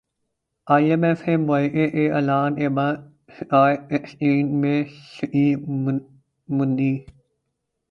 [0.67, 2.95] ائی M F سے معاہدے کے اعلان کے بعد
[3.29, 4.83] اسٹاک ایکسچینج میں
[5.13, 5.67] شدید
[6.49, 6.93] مندی